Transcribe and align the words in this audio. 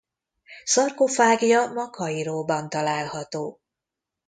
Szarkofágja 0.63 1.67
ma 1.67 1.89
Kairóban 1.89 2.69
található. 2.69 3.59